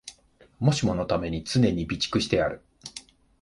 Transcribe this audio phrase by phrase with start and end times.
[0.57, 2.63] もしものために常に備蓄してある